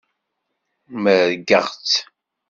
[1.03, 1.95] Merrgeɣ-tt.